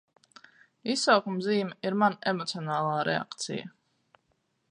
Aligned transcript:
ir 1.89 1.97
mana 2.03 2.17
emocionālā 2.33 2.97
reakcija. 3.11 3.71